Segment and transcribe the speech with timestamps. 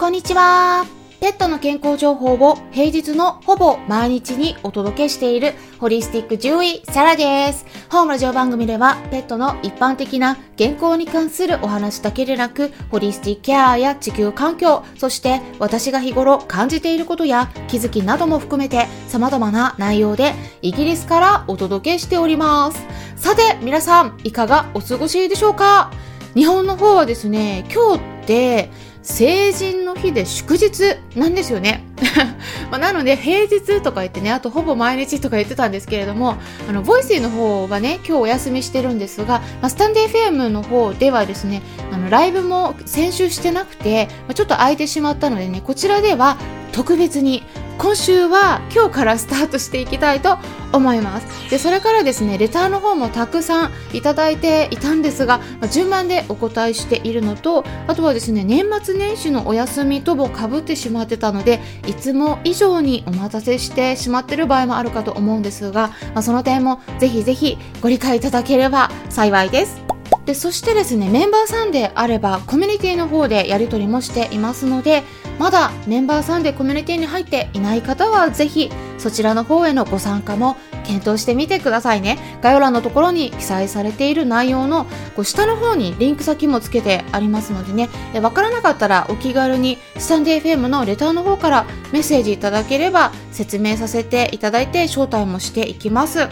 [0.00, 0.86] こんにちは。
[1.20, 7.66] ペットの健康情報を平日のほぼ毎日にお届けしているホリスティック獣医サラです。
[7.90, 20.32] 本ラジオ番組ではペットの一般的な健康に関するお話だけでなく、ホリスティックケアや地球環境、そして私が日頃感じていることや気づきなども含めて様々な内容で
[20.62, 22.82] イギリスからお届けしております。
[23.16, 25.92] さて、皆さんいかがお過ごしでしょうか？
[26.34, 28.70] 日本の方はですね、今日って
[29.02, 31.84] 成人の日で祝日なんですよね。
[32.70, 36.36] ま、なので平日とか言ってね、あとほぼ毎日とか言ってたんですけれども、
[36.68, 41.62] あの、ボイスイの方はね、今日お休みしてるんですが、まあ、スタンデー FM の方ではですね、
[41.92, 46.36] あの、ライブも先週してなくて、まあ、ちょっと空いてしまったのでね、こちらでは
[46.72, 47.42] 特別に
[47.80, 50.36] 今週は今日からスタートしていきたいと
[50.70, 51.50] 思います。
[51.50, 69.90] でそれからですねレターの方もたくさんいただいていたんですが、まあ、順番でお答えしているのとあとはですね年末年始のお休みともかぶってしまってたのでいつも以上にお待たせしてしまってる場合もあるかと思うんですが、まあ、その点もぜひぜひご理解いただければ幸いです。
[70.26, 75.02] でそしてですねメンバーさんであればコミュニティの方でやり取りもしていますので
[75.40, 82.18] まだメンバーさんでコミュニティに入っていない方はぜひそちらの方へのご参加も検討してみてくださいね。
[82.42, 84.84] 概要欄のところに記載されている内容の
[85.16, 87.88] こう下の方にリンク先もつけてありますのでね。
[88.20, 96.28] わからなかったらお気軽にスタンデー FM のレターの方からメッセージいただければ説明させていただいて招待もしていきます。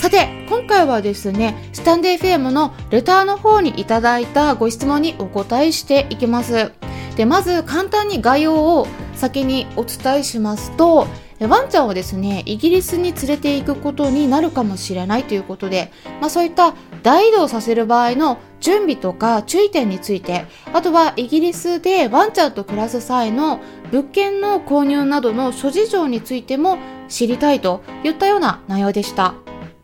[0.00, 6.72] さて、今回はですね、スタンデー FM のレターの方にいただいたご質問にお答えしていきます。
[7.16, 11.06] で、まず簡単に概要を先にお伝えしますと、
[11.40, 23.60] ワンちゃんをですね、イギリスに連れて行くことになるかもしれないということで、まあそういった大移動させる場合の準備とか注意点について、あとはイギリスでワンちゃんと暮らす際の
[23.90, 29.34] 物件の購入などの諸事情についても知りたいといったような内容でした。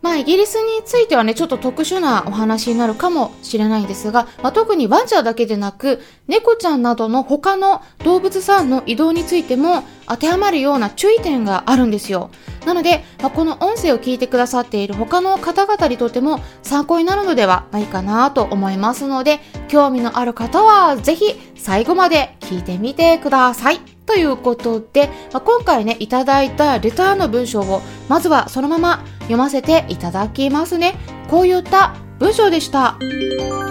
[0.01, 12.29] まあ、イギリスについてはね、ちょっと特殊なお話になるかもしれないんですが、まあ、特にワンちゃんだけでなく、猫ちゃんなどの他の動物さんの移動についても当てはまるような注意点があるんですよ。
[12.65, 23.98] なので、まあ、この音声を聞いてくださっている他の方々にとっても参考になるのではいいかなと思いますので、興味のある方はぜひ最後まで聞いてみてください。
[24.09, 30.95] ということで、まあ、今回ね、いただいたレターの文章を、まずはそのまま読ませていただきますね。
[31.29, 32.97] こういった文章でした。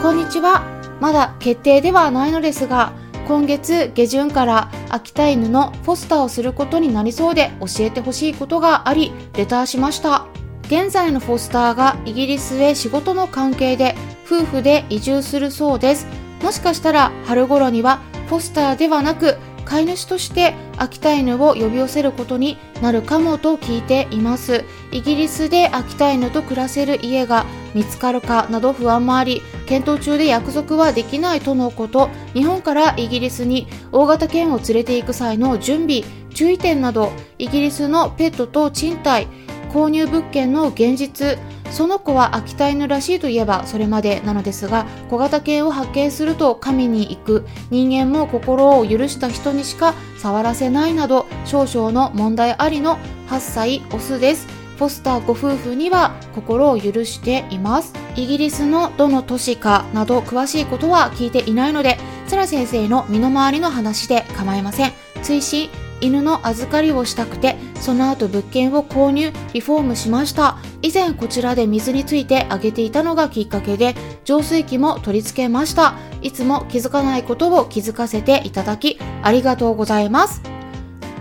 [0.00, 0.62] こんにちは。
[1.00, 2.92] まだ決定ではないのですが、
[3.26, 10.26] 今月下旬から秋田犬のフォスターをすることになりそうで教えてほしいことがあり、レターしました。
[10.66, 16.06] 現在のフォスターがイギリスへ仕事の関係で夫婦で移住するそうです。
[16.44, 17.98] もしかしたら春頃には
[18.28, 19.36] フォスターではなく
[19.68, 24.64] 飼い主として秋田犬を呼び寄せることになるかもと聞いています。
[24.92, 32.08] イギリスで秋田犬と暮らせる家が見つかるかなど不安もあり検討中で約束はできないとのこと。
[32.32, 36.02] 日本からイギリスに大型犬を連れて行く際の準備
[36.32, 39.26] 注意点などイギリスのペットと賃貸
[39.68, 41.38] 購入物件の現実
[41.70, 54.46] その子は秋田犬らしいといえばそれまでなのですが小型犬を発見すると神に行く人間も心を許した人にしか触らせないなど少々の問題ありの8歳オスです。
[54.78, 57.92] フォスターご夫婦には心を許しています。
[58.14, 64.92] イギリスのどの都市かなど詳しいことは聞いていないのでセラ先生の身の回りの話で構いません。
[65.22, 65.68] 追伸
[66.00, 70.58] 犬の預かりをしたくてその後物件を購入リフォームしました。
[70.82, 73.94] 以前こちらで水についてあげていたのがきっかけで
[74.24, 75.94] 浄水器も取り付けました。
[76.22, 80.42] いつも気づかないことを気づかせていただきありがとうございます。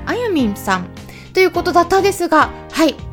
[0.05, 0.87] あゆみんさん。
[1.33, 3.06] ということだったんですがはい。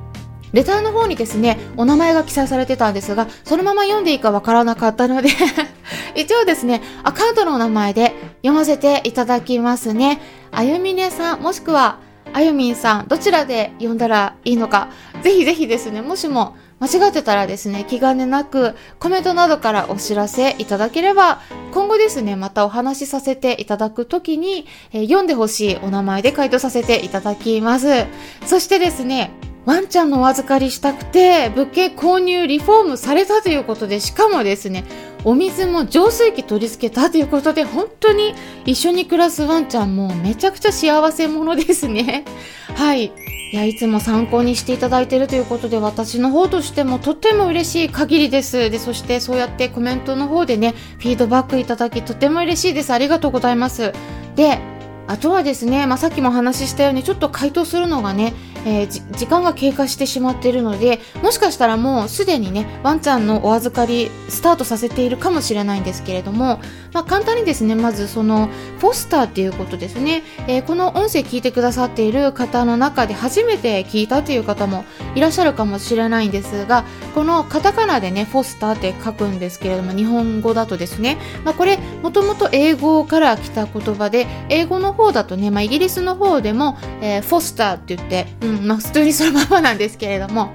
[0.54, 5.28] レターの方にですね、お名前が記載されてたんですが、そのまま読んでいいかわからなかったので
[6.14, 10.20] 一応ですね、アカウントのお名前で読ませていただきますね。
[10.52, 11.98] あゆみねさん、もしくは、
[12.32, 14.88] あゆみんさん、どちらで読んだらいいのか、
[15.24, 21.40] ぜひぜひですね、もしも間違ってたらですね、気兼ねなくコメントなどからお知らせいただければ、
[21.72, 28.06] 今後ですね、またお話しさせていただくときに、えー、読んでほしいお名前で回答させていただきます。
[28.46, 29.32] そしてですね、
[29.66, 34.84] ワンちゃんのお預かりしたくて、物件購入、リフォームされたということで、しかもですね、
[35.24, 38.34] お水も浄水器取り付けたということで、本当に
[38.66, 42.24] 一緒に暮らすワンちゃんもめちゃくちゃ幸せ者ですね。
[42.76, 43.12] はい。
[43.52, 48.68] いや、いつも参考にしていただいているということで、私の方としてもとっても嬉しい限りです。
[48.68, 52.92] で、そしてそうやってコメントの方でね、フィードバックいただきとても嬉しいです。
[52.92, 53.92] ありがとうございます。
[54.36, 54.58] で、
[55.06, 58.34] あとはですね、まあ、さっきも話ししたようにちょっと回答するのがね、
[58.66, 66.60] えー、時間が経過してしまっているのでもしかしたらもうすでにねワンちゃんのお預かりスタートさせているかもしれないんですけれども、
[66.92, 68.48] まあ、簡単にですねまずその
[68.78, 74.84] フォスターっていうことですね、えー、この音声聞いてくださっている方の中で初めて聞いたという方も
[75.14, 76.84] いらっしゃるかもしれないんですが
[77.14, 90.52] このカタカナでねフォスターって書くんですけれども日本語だとですね、まあ、これもともと英語から来た言葉で英語の方だとね、まあ、イギリスの方でも、えー、フォスターって言って、うんまあ、普通にそのままなんですけれども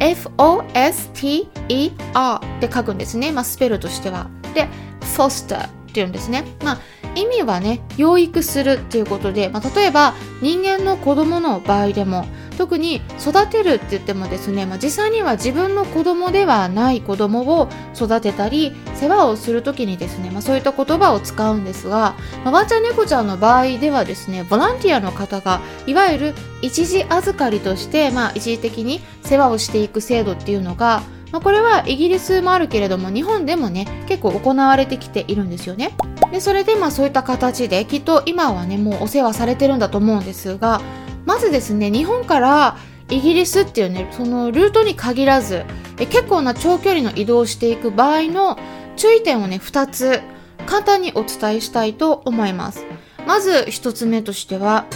[0.00, 1.50] F-O-S-T-E-R
[2.56, 4.28] って書くんですね、まあ、スペルとしては。
[4.54, 4.68] で
[5.14, 6.78] フォスターって言うんですね、まあ、
[7.14, 12.24] 意味はね養育するっていうことで、まあ、例えば人間の子供の場合でも
[12.60, 22.14] 特に育てるって言ってもですね、まあ、実際には自分の子供ではない子供を育てたり世話をする時にですね、まあ、そういった言葉を使うんですが、
[22.44, 31.02] まあ、ワンちゃん猫ちゃんの場合ではですねボランティアの方がいわゆる一時預かりとして、まあ、一時的に世話をしていく制度っていうのが
[31.32, 35.96] まあ、これはイギリスもあるけれども日本でもね結構行われてきているんですよね。
[36.32, 40.80] でそれでまあそういった形できっと今はねもうお世話されてるんだと思うんですが
[41.24, 42.76] まずですね日本から
[43.08, 45.64] イギリスっていうねそのルートに限らず
[45.98, 48.58] え結構な長距離の移動をしていく場合の
[48.96, 50.20] 注意点をね二つ
[50.66, 52.84] 簡単にお伝えしたいと思います。
[53.26, 54.86] まず一つ目としては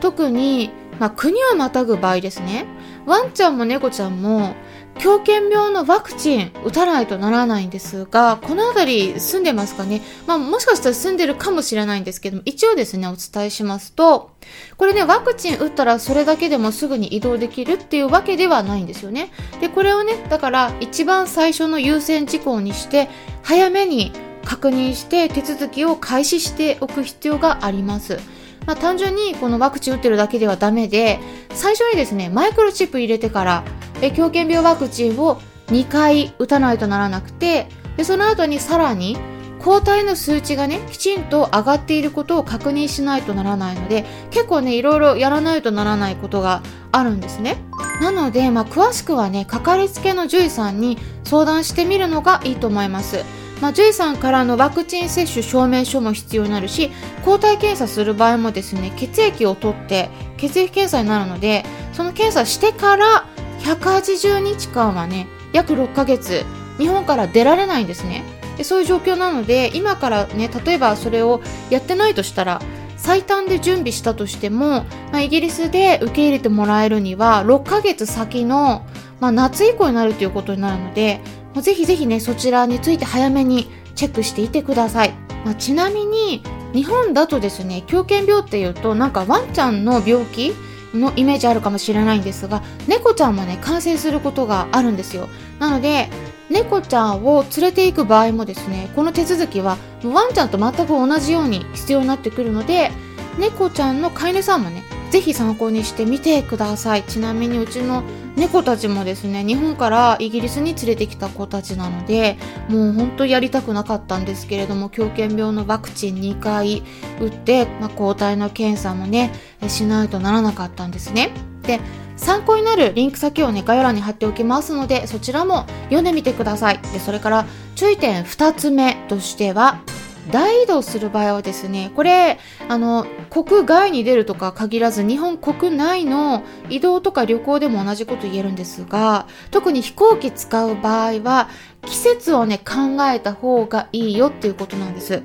[0.00, 2.66] 特に、まあ、国をまたぐ場合ですね。
[3.06, 4.54] ワンちゃんも猫ちゃんも
[4.98, 10.02] 狂犬病のワクチン打たないとならないんですが、この辺り住んでますかね？
[10.26, 14.30] まあもしかしたら住んでるかもしれないんですけども、一応ですね、お伝えしますと、
[14.76, 19.30] これね、ワクチン打ったらそれだけでもすぐに移動できるっていうわけではないんですよね。
[19.60, 23.08] で、これをね、だから一番最初の優先事項にして、
[23.42, 24.12] 早めに
[24.44, 28.18] 確認して手続きを開始しておく必要があります。
[28.66, 31.18] まあ、単純にこのワクチン打ってるだけではダメで、
[31.50, 33.64] 最初にですね、マイクロチップ入れてから、
[34.02, 39.16] え狂犬病ワクチンを2回打たないとならなくて、でその後にさらに
[39.60, 46.62] 抗体の数値がね、きちんと上がっていることを確認しないとならないので、結構ね、いろいろやらないとならないことが
[46.92, 47.56] あるんですね。
[48.00, 53.24] なので、まあ、詳しくはね、かかりつけの獣医さんに相談してみるのがいいと思います。
[53.60, 56.90] まあ、獣医さんからのワクチン接種証明書も必要になるし
[57.24, 63.26] 抗体検査する場合もですね血液を取って血液検査になるのでその検査してから
[63.60, 66.44] 180日間はね約6ヶ月
[66.78, 68.22] 日本から出られないんですね。
[68.58, 72.60] でそういう状況なので今からね例えばそれをやってないとしたら
[72.96, 78.86] 最短で準備したとしても、まあ、イギリスで受け入れてもらえるには6ヶ月先の、
[79.20, 81.20] まあ、夏以降になるということになるので
[81.56, 85.14] もうぜひぜひね、そちらについて早めにチェックしていてください。
[85.42, 86.42] まあ、ちなみに、
[86.74, 90.52] 日本だとですね、狂犬病っていうと、なんかワンちゃんの病気
[90.92, 95.30] のイメージあるかもしれないんですが、猫ちゃんもね、感染することがあるんですよ。
[95.58, 96.10] なので、
[96.50, 102.90] 猫ちゃんを連れて行く場合もですね、この手続きはワンちゃんと全く同じように必要になってくるので、
[103.38, 107.02] 猫ちゃんの飼い主さんもね、ぜひ参考にしてみてください。
[107.04, 108.02] ちなみにうちの
[108.36, 112.36] 猫たちもですね日本からイギリスに連れてきた子たちなので
[112.68, 116.82] もう本当やりたくなかったんですけれども狂犬病のワクチン2回
[117.18, 119.32] 打って、まあ、抗体の検査もね
[119.68, 121.30] しないとならなかったんですね。
[121.62, 121.80] で
[122.16, 126.78] 参考になるリンク先をね概要欄に貼っておきますのでそちらも読んでみてください。
[126.92, 129.80] でそれから注意点2つ目としては
[130.30, 141.48] 大移動する場合はですね、これ、あの、国外に出るとか限らず、日本国内の移動とか旅行でも同じこと言えるんですが、特に飛行機使う場合は、
[141.84, 145.22] 季節をね、考えた方がいいよっていうことなんです。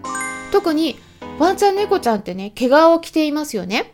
[0.51, 0.99] 特に、
[1.39, 3.93] ワンちゃん猫ちゃんってね、毛皮を着ていますよね。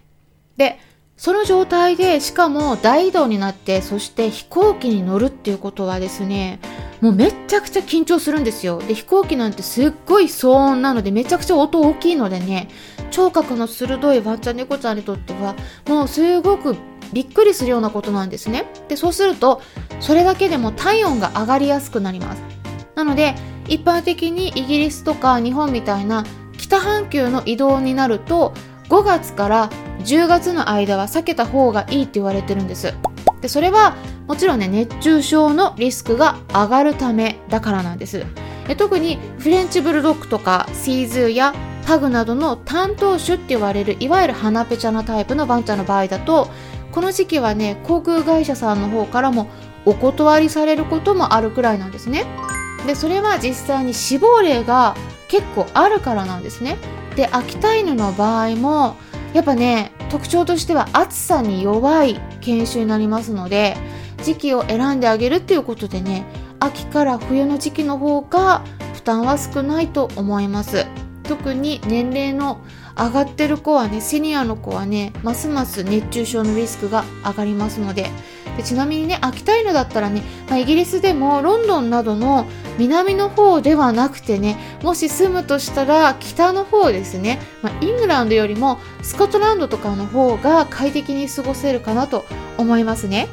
[0.58, 0.80] で、
[1.16, 6.60] その状態で、しかも大移動になって、そして飛行機に乗るっていうことはですね、
[7.02, 8.80] もうめちゃくちゃ緊張するんですよ。
[8.80, 12.70] で、飛行機なんてすっごい騒音なので、めちゃくちゃ音大きいのでね、
[13.12, 15.56] 聴覚の鋭いワンちゃん猫ちゃんにとっては、
[15.88, 16.76] もうすごく
[17.14, 18.66] びっくりするようなことなんですね。
[18.88, 19.62] で、そうすると、
[20.00, 22.42] それだけでも体温が上がりやすくなります。
[22.96, 23.36] なので、
[23.68, 26.26] 一般的にイギリスとか日本みたいな
[26.58, 28.54] 北半球の移動になると、
[28.90, 32.94] 5月から10月の間は避けた方がいいって言われてるんです。
[33.42, 33.96] で、それは
[34.28, 38.26] もちろんね、熱中症のリスクが上がるためだからなんです。
[38.76, 41.54] 特にフレンチブルドッグとかシーズーや
[41.86, 46.50] パグなどの担当種って言われるいわゆる鼻ペチャなタイプのワンちゃんの場合だと
[46.92, 49.48] この時期はね航空会社さんの方からも
[49.86, 52.26] お断りされることもあるくらいなんですね
[52.86, 54.96] でそれは実際に死亡例が
[55.30, 56.78] 結構あるからなんですね
[57.16, 58.98] で秋田犬の場合も
[59.34, 63.78] やっぱね特徴としては暑さに弱い犬種になりますので
[64.28, 66.26] 時期を選んであげるっていうことでね
[66.60, 68.62] 秋から冬の時期の方が
[68.94, 70.86] 負担は少ないと思います。
[71.24, 72.60] 特に年齢の
[72.98, 78.10] 上がってる子はねシニアの子はねますます熱中症のリスクが上がりますので。
[78.58, 82.48] でちなみにね秋田犬だったらね、まあ、イギリスでもロンドンなどの
[82.80, 92.26] 南の方ではなくてねもし住むとしたら北の方ですね、まあ、イングランドよりもスコットランドとかの方が快適に過ごせるかなと
[92.58, 93.28] 思いますね。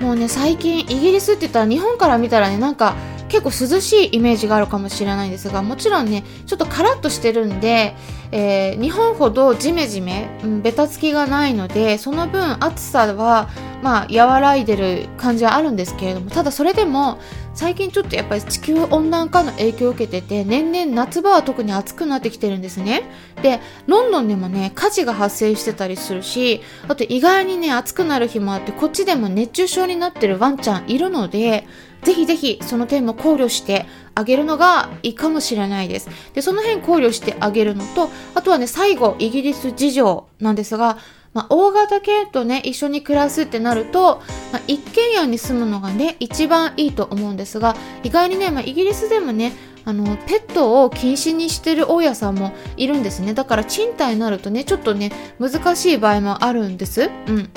[0.00, 2.94] もうね最近イギリスって言ったら日本から見たらねなんか
[3.28, 7.96] 結構涼しいイメージがあるかもしれないんですがもちろんねちょっとカラッとしてるんで、
[8.30, 13.48] えー、日本ほどジメジメ、うん、ベタつきがないのでその分暑さは
[13.82, 17.18] まあ和らいでる感じはあるんですけれどもただそれでも
[17.54, 23.02] 最近ちょっとやっぱり地球温暖化の影響を受けてて年々夏場は特に暑くなってきてるんですね
[23.42, 31.66] でロンドンでもね火事が発生してたりするしあと意外にね暑くなる日もあってこっちでも熱中症になってるワンちゃんいるので
[32.02, 36.08] ぜひぜひその点も考慮してあげるのがいいかもしれないです。
[36.34, 40.98] で、その辺考慮してあげるのと、あとはね、最後、イギリス事情なんですが、
[41.34, 44.22] まあ、大型犬とね、一緒に暮らすってなると、
[44.52, 49.52] まあ、一軒家に住むのがね、一番いいと思うんですが、意外にね、まあ、イギリスでもね、
[49.84, 53.34] あの、ペットを禁止にしてる大家さんもいるんですね。
[53.34, 57.10] だから賃貸になるとね、ちょっとね、難しい場合もあるんです。
[57.26, 57.50] うん。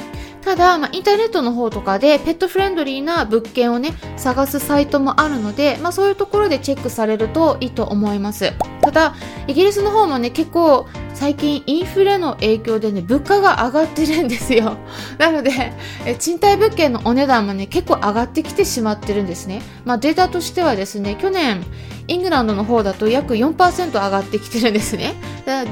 [0.47, 8.53] ただ、まあ、インターネットの方とかでペットフレンドリーな物件をね探すサイトもあるので、まあ、そういうところでチェックされるといいと思います
[8.87, 9.15] ただ
[9.47, 14.77] イギリスの方もね結構最近インフレの影響でね物価が上がってるんですよ
[15.19, 15.73] なので
[16.05, 21.65] え賃貸物件のお値段もね結構上がってきてしまってるんですねまあデータとしてはですね去年
[22.07, 25.15] イングランドの方だと約4%上がってきてるんですね。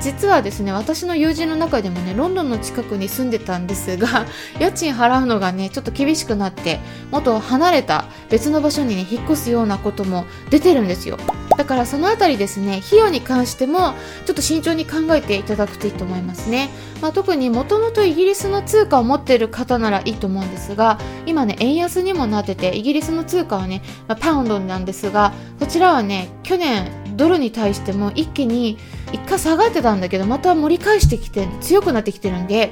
[0.02, 4.26] 実はですね、私の友人の中でもね、ロンドンの近くに住んでたんですが、
[4.60, 6.80] 家賃払うのがね、ちょっと厳しくなって、
[7.12, 11.18] もっと離れた別の場所にね、引っ越すようなことも出てるんですよ。
[11.58, 13.94] だからそのあたりですね、費用に関しても、
[14.26, 16.70] ちょっと慎重に考えていただくといいと思いますね。
[17.02, 28.78] まあ、特にもともとイギリスの通貨を持っている方ならいいと思うんですが、今ね、円安にもなってて、イギリスの通貨はね、まあ、パウンドなんですが、こちらはね、去年ドルに対しても一気に
[29.12, 32.72] 一回下がってたんだけどまた盛り返してきて強くなってきてるんで、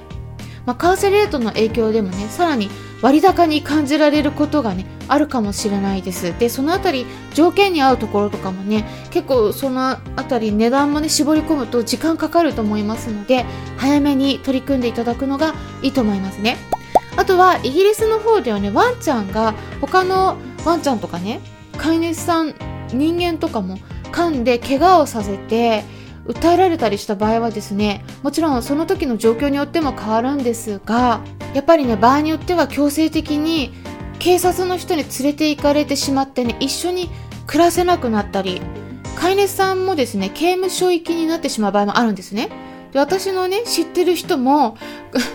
[0.66, 2.70] まあ、為替レートの影響でもねさらに
[3.02, 6.34] 割高に感じられることがねあるかもしれないです。
[6.40, 13.46] でそのあたり条件に合うところとかもね結構そのあたり値段もね絞り込むと時間かかると思いますので
[13.78, 16.58] 早めに取り組んでいただくのがいいと思いますね。
[17.16, 21.42] あとはイギリスの方ではねワンちゃんが他のワンちゃんとかね
[21.78, 22.56] 飼い主さん
[22.92, 23.78] 人間とかも
[24.12, 25.84] 噛んで怪我をさせて
[26.28, 31.22] 訴えられたりした場合はですねもちろんその時の状況によっても変わるんですが
[31.54, 33.74] やっぱりね場合によっては強制的に
[34.20, 37.10] 警察の人に連れて行かれてしまってね一緒に
[37.46, 38.62] 暮らせなくなったり
[39.18, 42.50] 飼い主さんもですね刑務所行きになってしまう場合もあるんですね。
[42.94, 44.78] で私のね知ってる人も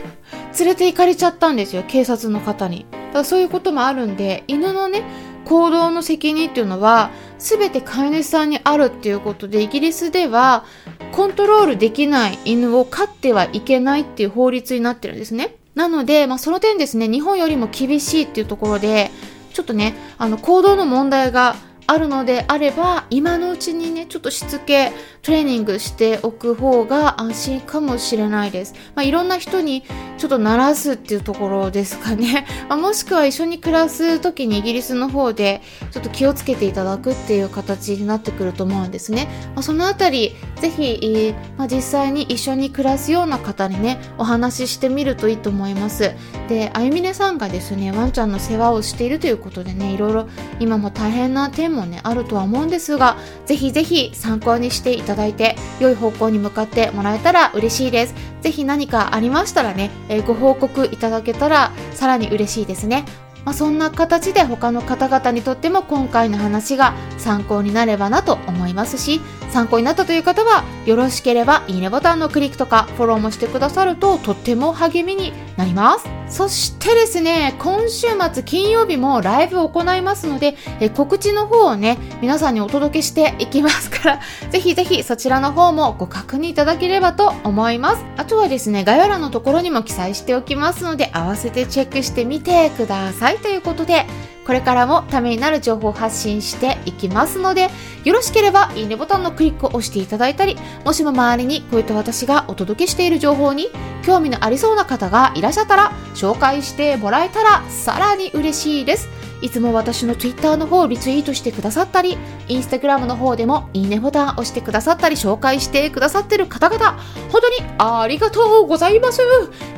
[0.59, 2.87] 連れて行かれちゃったんですよ警察の方に。
[3.12, 5.02] だそういうこともあるんで犬のね
[5.45, 10.64] 行動の責任っていうのは全て飼い主さんにあるっていうことでイギリスでは
[11.12, 15.57] コントロールできない犬を飼ってはいけないっていう法律になってるんですね。
[15.75, 19.12] なので、まあ、その点ですね、日本よりも厳しいっていうところで、
[19.52, 21.54] ちょっとね、あの、行動の問題が
[21.90, 24.92] あるのであれば、今のうちにね、ちょっとしつけ、
[25.23, 28.75] トレーニングしておく方が安心かもしれないです。
[28.95, 29.85] まあ、いろんな人に
[30.18, 32.47] ちょっと鳴らすっていうところですかね。
[32.68, 39.26] まあ、もしくは一緒に暮らす時にイギリスの方でちょっと気をつけていただくっていう形になってくると思うんですね。
[39.54, 46.12] まあ、そのあたり、ぜひ、まあ、実際に一緒に暮らすような方にね、お話ししてみるといいと思います。
[46.49, 50.29] で、あゆみねさんがですね、ワンちゃんの世話をしているということでね、いろいろ
[50.61, 58.15] 今も大変な点もね、あるとは思うんですが、ぜひぜひ参考にしていただいて良い方向に向かってもらえたら嬉しいです。
[58.41, 63.05] ぜひ何かありましたらね、えー、ご報告いただけたらさらに嬉しいですね。
[63.45, 76.17] まあ、そんな形で他の方々にとっても今回の話が参考になればなと思いますし、参考になったという方はよろしければいいねボタンのクリックとかフォローもしてくださるととっても励みになります。
[76.28, 84.20] そしてですね、今週末金曜日もライブを行いますので、え告知の方をね、皆さんにお届けしていきますから、
[84.50, 88.04] ぜひぜひそちらの方もご確認いただければと思います。
[88.18, 94.06] あとはですね、概要欄のところにも記載しておきますので、合わせてチェックしてみてくださいということで、
[94.49, 97.69] これからもためになる情報を発信していきますので、
[98.05, 103.69] よろしければいいねボタンのクリックを押していただいたり、もしも周りにこういった私がお届けしている情報に
[104.02, 109.11] 興味のありそうな方がいらっしゃったら、紹介してもらえたらさらに嬉しいです。
[109.40, 112.16] いつも私の Twitter の方をリツイートしてくださったり、
[112.49, 116.99] Instagram の方でもいいねボタン押してくださったり、紹介してくださってる方々、
[117.30, 119.23] 本当にありがとうございます。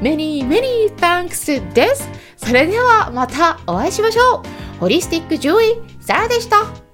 [0.01, 2.09] Many, many thanks です。
[2.37, 4.43] それではまたお会いしましょ
[4.77, 4.81] う。
[4.81, 6.90] ホリスティック獣医、サラでした。